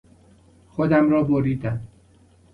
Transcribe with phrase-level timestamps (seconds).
[0.69, 1.81] خودم را بریدم.